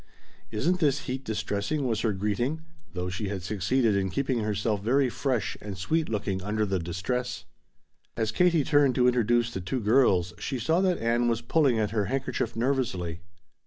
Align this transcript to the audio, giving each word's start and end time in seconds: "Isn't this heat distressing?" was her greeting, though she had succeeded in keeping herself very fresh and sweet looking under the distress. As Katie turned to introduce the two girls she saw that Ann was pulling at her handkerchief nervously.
"Isn't 0.49 0.79
this 0.79 1.01
heat 1.01 1.23
distressing?" 1.23 1.85
was 1.85 2.01
her 2.01 2.11
greeting, 2.11 2.61
though 2.93 3.09
she 3.11 3.27
had 3.29 3.43
succeeded 3.43 3.95
in 3.95 4.09
keeping 4.09 4.39
herself 4.39 4.81
very 4.81 5.11
fresh 5.11 5.55
and 5.61 5.77
sweet 5.77 6.09
looking 6.09 6.41
under 6.41 6.65
the 6.65 6.79
distress. 6.79 7.45
As 8.17 8.31
Katie 8.31 8.63
turned 8.63 8.95
to 8.95 9.05
introduce 9.07 9.53
the 9.53 9.61
two 9.61 9.79
girls 9.79 10.33
she 10.39 10.57
saw 10.57 10.81
that 10.81 10.97
Ann 10.97 11.27
was 11.27 11.41
pulling 11.43 11.77
at 11.77 11.91
her 11.91 12.05
handkerchief 12.05 12.55
nervously. 12.55 13.21